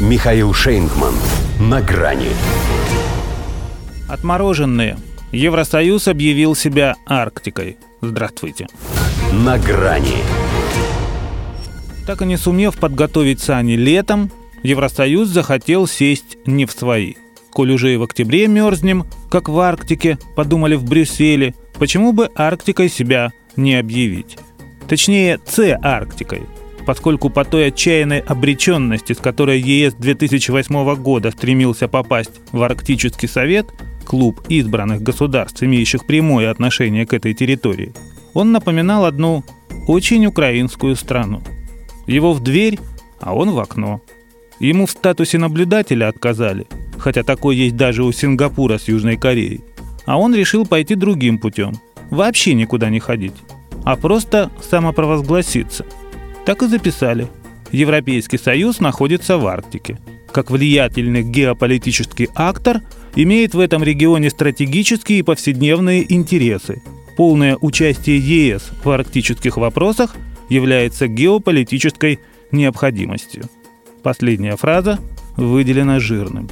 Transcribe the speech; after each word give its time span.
Михаил 0.00 0.54
Шейнгман. 0.54 1.12
На 1.60 1.82
грани. 1.82 2.30
Отмороженные. 4.08 4.96
Евросоюз 5.30 6.08
объявил 6.08 6.54
себя 6.54 6.96
Арктикой. 7.04 7.76
Здравствуйте. 8.00 8.66
На 9.30 9.58
грани. 9.58 10.16
Так 12.06 12.22
и 12.22 12.24
не 12.24 12.38
сумев 12.38 12.78
подготовить 12.78 13.40
сани 13.40 13.74
летом, 13.74 14.30
Евросоюз 14.62 15.28
захотел 15.28 15.86
сесть 15.86 16.38
не 16.46 16.64
в 16.64 16.72
свои. 16.72 17.16
Коль 17.52 17.70
уже 17.70 17.92
и 17.92 17.98
в 17.98 18.02
октябре 18.02 18.46
мерзнем, 18.48 19.04
как 19.30 19.50
в 19.50 19.58
Арктике, 19.60 20.18
подумали 20.34 20.76
в 20.76 20.84
Брюсселе, 20.84 21.54
почему 21.78 22.12
бы 22.12 22.30
Арктикой 22.34 22.88
себя 22.88 23.32
не 23.54 23.74
объявить? 23.74 24.38
Точнее, 24.88 25.40
С-Арктикой, 25.46 26.46
поскольку 26.90 27.30
по 27.30 27.44
той 27.44 27.68
отчаянной 27.68 28.18
обреченности, 28.18 29.12
с 29.12 29.18
которой 29.18 29.60
ЕС 29.60 29.94
2008 29.94 30.96
года 30.96 31.30
стремился 31.30 31.86
попасть 31.86 32.32
в 32.50 32.60
Арктический 32.64 33.28
совет, 33.28 33.68
клуб 34.04 34.40
избранных 34.48 35.00
государств, 35.00 35.62
имеющих 35.62 36.04
прямое 36.04 36.50
отношение 36.50 37.06
к 37.06 37.14
этой 37.14 37.32
территории, 37.32 37.92
он 38.34 38.50
напоминал 38.50 39.04
одну 39.04 39.44
очень 39.86 40.26
украинскую 40.26 40.96
страну. 40.96 41.42
Его 42.08 42.32
в 42.32 42.42
дверь, 42.42 42.80
а 43.20 43.36
он 43.36 43.52
в 43.52 43.60
окно. 43.60 44.00
Ему 44.58 44.86
в 44.86 44.90
статусе 44.90 45.38
наблюдателя 45.38 46.08
отказали, 46.08 46.66
хотя 46.98 47.22
такой 47.22 47.54
есть 47.54 47.76
даже 47.76 48.02
у 48.02 48.10
Сингапура 48.10 48.78
с 48.78 48.88
Южной 48.88 49.16
Кореей. 49.16 49.60
А 50.06 50.18
он 50.18 50.34
решил 50.34 50.66
пойти 50.66 50.96
другим 50.96 51.38
путем. 51.38 51.74
Вообще 52.10 52.54
никуда 52.54 52.90
не 52.90 52.98
ходить, 52.98 53.36
а 53.84 53.94
просто 53.94 54.50
самопровозгласиться. 54.68 55.86
Так 56.50 56.64
и 56.64 56.66
записали. 56.66 57.28
Европейский 57.70 58.36
Союз 58.36 58.80
находится 58.80 59.38
в 59.38 59.46
Арктике. 59.46 60.00
Как 60.32 60.50
влиятельный 60.50 61.22
геополитический 61.22 62.28
актор 62.34 62.80
имеет 63.14 63.54
в 63.54 63.60
этом 63.60 63.84
регионе 63.84 64.30
стратегические 64.30 65.20
и 65.20 65.22
повседневные 65.22 66.12
интересы. 66.12 66.82
Полное 67.16 67.56
участие 67.60 68.18
ЕС 68.18 68.70
в 68.82 68.90
арктических 68.90 69.58
вопросах 69.58 70.16
является 70.48 71.06
геополитической 71.06 72.18
необходимостью. 72.50 73.44
Последняя 74.02 74.56
фраза 74.56 74.98
выделена 75.36 76.00
жирным. 76.00 76.48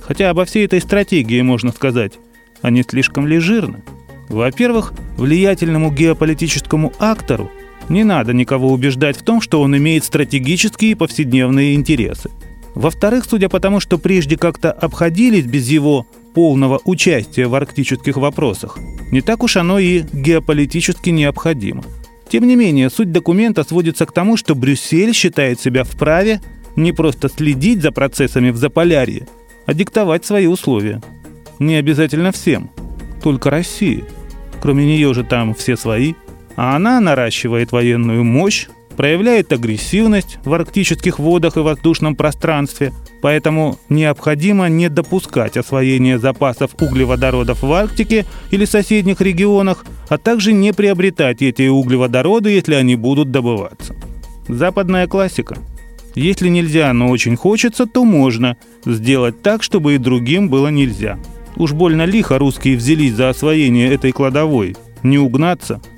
Хотя 0.00 0.30
обо 0.30 0.44
всей 0.44 0.64
этой 0.64 0.80
стратегии 0.80 1.42
можно 1.42 1.72
сказать, 1.72 2.20
не 2.62 2.84
слишком 2.84 3.26
ли 3.26 3.40
жирно? 3.40 3.80
Во-первых, 4.28 4.92
влиятельному 5.16 5.90
геополитическому 5.90 6.92
актору 7.00 7.50
не 7.90 8.04
надо 8.04 8.32
никого 8.32 8.72
убеждать 8.72 9.18
в 9.18 9.22
том, 9.22 9.40
что 9.40 9.60
он 9.60 9.76
имеет 9.76 10.04
стратегические 10.04 10.92
и 10.92 10.94
повседневные 10.94 11.74
интересы. 11.74 12.30
Во-вторых, 12.74 13.24
судя 13.28 13.48
по 13.48 13.60
тому, 13.60 13.80
что 13.80 13.98
прежде 13.98 14.38
как-то 14.38 14.70
обходились 14.70 15.44
без 15.44 15.68
его 15.68 16.06
полного 16.32 16.80
участия 16.84 17.48
в 17.48 17.54
арктических 17.54 18.16
вопросах, 18.16 18.78
не 19.10 19.20
так 19.20 19.42
уж 19.42 19.56
оно 19.56 19.80
и 19.80 20.04
геополитически 20.12 21.10
необходимо. 21.10 21.82
Тем 22.30 22.46
не 22.46 22.54
менее, 22.54 22.90
суть 22.90 23.10
документа 23.10 23.64
сводится 23.64 24.06
к 24.06 24.12
тому, 24.12 24.36
что 24.36 24.54
Брюссель 24.54 25.12
считает 25.12 25.60
себя 25.60 25.82
вправе 25.82 26.40
не 26.76 26.92
просто 26.92 27.28
следить 27.28 27.82
за 27.82 27.90
процессами 27.90 28.50
в 28.50 28.56
Заполярье, 28.56 29.26
а 29.66 29.74
диктовать 29.74 30.24
свои 30.24 30.46
условия. 30.46 31.02
Не 31.58 31.74
обязательно 31.74 32.30
всем, 32.30 32.70
только 33.20 33.50
России. 33.50 34.04
Кроме 34.60 34.86
нее 34.86 35.12
же 35.12 35.24
там 35.24 35.54
все 35.54 35.76
свои. 35.76 36.14
А 36.56 36.76
она 36.76 37.00
наращивает 37.00 37.72
военную 37.72 38.24
мощь, 38.24 38.66
проявляет 38.96 39.50
агрессивность 39.52 40.38
в 40.44 40.52
арктических 40.52 41.18
водах 41.18 41.56
и 41.56 41.60
воздушном 41.60 42.16
пространстве, 42.16 42.92
поэтому 43.22 43.78
необходимо 43.88 44.68
не 44.68 44.90
допускать 44.90 45.56
освоения 45.56 46.18
запасов 46.18 46.72
углеводородов 46.78 47.62
в 47.62 47.72
Арктике 47.72 48.26
или 48.50 48.64
соседних 48.64 49.22
регионах, 49.22 49.86
а 50.08 50.18
также 50.18 50.52
не 50.52 50.72
приобретать 50.72 51.40
эти 51.40 51.68
углеводороды, 51.68 52.50
если 52.50 52.74
они 52.74 52.96
будут 52.96 53.30
добываться. 53.30 53.94
Западная 54.48 55.06
классика. 55.06 55.56
Если 56.14 56.48
нельзя, 56.48 56.92
но 56.92 57.08
очень 57.08 57.36
хочется, 57.36 57.86
то 57.86 58.04
можно 58.04 58.56
сделать 58.84 59.40
так, 59.42 59.62
чтобы 59.62 59.94
и 59.94 59.98
другим 59.98 60.50
было 60.50 60.68
нельзя. 60.68 61.18
Уж 61.56 61.72
больно 61.72 62.04
лихо 62.04 62.36
русские 62.38 62.76
взялись 62.76 63.14
за 63.14 63.28
освоение 63.28 63.92
этой 63.94 64.12
кладовой. 64.12 64.76
Не 65.02 65.18
угнаться– 65.18 65.80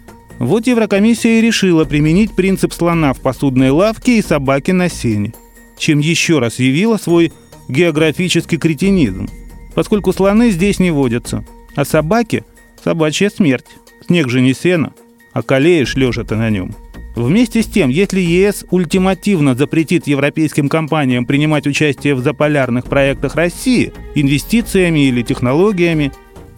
вот 0.43 0.67
Еврокомиссия 0.67 1.39
и 1.39 1.41
решила 1.41 1.85
применить 1.85 2.33
принцип 2.33 2.73
слона 2.73 3.13
в 3.13 3.21
посудной 3.21 3.71
лавке 3.71 4.19
и 4.19 4.23
собаки 4.23 4.73
на 4.73 4.89
сене, 4.89 5.35
чем 5.79 6.01
еще 6.01 6.41
раз 6.41 6.59
явила 6.59 6.97
свой 6.97 7.33
географический 7.69 8.59
кретинизм, 8.59 9.29
поскольку 9.75 10.13
слоны 10.13 10.51
здесь 10.51 10.81
не 10.81 10.91
водятся, 10.91 11.45
а 11.77 11.85
собаки– 11.85 12.45
собачья 12.85 13.31
смерть. 13.31 13.67
Снег 14.05 14.29
же 14.29 14.41
не 14.41 14.53
сено, 14.53 14.95
а 15.33 15.43
колеешь 15.43 15.95
лежа 15.95 16.25
ты 16.25 16.35
на 16.35 16.51
нем. 16.51 16.75
Вместе 17.15 17.63
с 17.63 17.67
тем, 17.67 17.89
если 17.89 18.21
ЕС 18.21 18.65
ультимативно 18.71 19.55
запретит 19.55 20.09
европейским 20.09 20.69
компаниям 20.69 21.25
принимать 21.25 21.69
участие 21.69 22.17
в 22.17 22.21
заполярных 22.21 22.87
проектах 22.87 23.37
России 23.37 23.93
инвестициями 24.17 25.07
или 25.07 25.23
технологиями, 25.23 26.11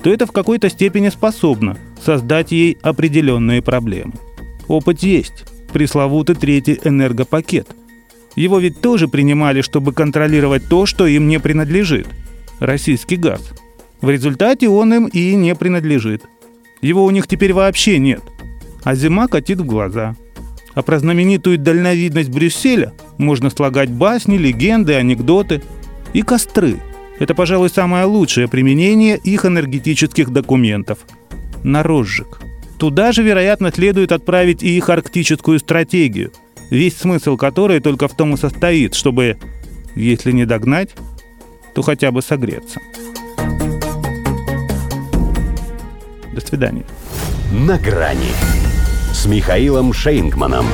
то 0.03 0.11
это 0.11 0.25
в 0.27 0.33
какой-то 0.33 0.71
степени 0.71 1.11
способно 1.11 1.77
создать 2.05 2.53
ей 2.53 2.79
определенные 2.83 3.63
проблемы. 3.63 4.13
Опыт 4.69 5.03
есть. 5.03 5.45
Пресловутый 5.73 6.37
третий 6.37 6.79
энергопакет. 6.85 7.69
Его 8.37 8.59
ведь 8.59 8.81
тоже 8.81 9.09
принимали, 9.09 9.61
чтобы 9.61 9.93
контролировать 9.93 10.69
то, 10.69 10.87
что 10.87 11.07
им 11.07 11.29
не 11.29 11.41
принадлежит. 11.41 12.07
Российский 12.61 13.17
газ. 13.17 13.41
В 14.01 14.11
результате 14.11 14.69
он 14.69 14.95
им 14.95 15.07
и 15.07 15.35
не 15.35 15.55
принадлежит. 15.55 16.23
Его 16.81 17.05
у 17.05 17.11
них 17.11 17.27
теперь 17.27 17.53
вообще 17.53 17.99
нет. 17.99 18.23
А 18.83 18.95
зима 18.95 19.29
катит 19.29 19.61
в 19.61 19.65
глаза. 19.65 20.15
А 20.75 20.83
про 20.83 20.99
знаменитую 20.99 21.59
дальновидность 21.59 22.31
Брюсселя 22.31 22.93
можно 23.17 23.51
слагать 23.51 23.91
басни, 23.91 24.37
легенды, 24.37 24.95
анекдоты 24.95 25.63
и 26.13 26.23
костры. 26.23 26.77
Это, 27.19 27.35
пожалуй, 27.35 27.71
самое 27.71 28.05
лучшее 28.05 28.49
применение 28.49 29.17
их 29.17 29.45
энергетических 29.47 30.31
документов– 30.31 30.99
на 31.65 31.83
розжиг. 31.83 32.39
Туда 32.79 33.13
же, 33.13 33.23
вероятно, 33.23 33.73
следует 33.73 34.13
отправить 34.13 34.63
и 34.63 34.77
их 34.77 34.89
арктическую 34.89 35.59
стратегию, 35.59 36.33
весь 36.71 36.97
смысл 36.97 37.37
которой 37.37 37.81
только 37.81 38.07
в 38.07 38.17
том 38.17 38.35
и 38.35 38.37
состоит, 38.37 38.95
чтобы, 38.95 39.39
если 39.97 40.31
не 40.33 40.45
догнать, 40.45 40.91
то 41.75 41.83
хотя 41.83 42.13
бы 42.13 42.23
согреться. 42.23 42.81
До 46.33 46.41
свидания. 46.41 46.85
На 47.53 47.79
грани 47.79 48.33
с 49.13 49.27
Михаилом 49.27 49.93
Шейнгманом. 49.93 50.67